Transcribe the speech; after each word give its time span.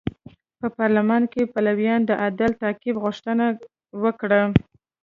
په 0.59 0.67
پارلمان 0.77 1.23
کې 1.33 1.51
پلویانو 1.53 2.07
د 2.09 2.11
عدلي 2.25 2.53
تعقیب 2.63 2.95
غوښتنه 3.03 3.45
وکړه. 4.03 4.41